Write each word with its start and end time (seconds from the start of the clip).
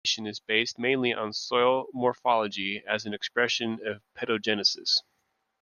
The 0.01 0.07
classification 0.07 0.27
is 0.31 0.39
based 0.39 0.79
mainly 0.79 1.13
on 1.13 1.31
soil 1.31 1.85
morphology 1.93 2.81
as 2.87 3.05
an 3.05 3.13
expression 3.13 4.01
pedogenesis. 4.17 4.97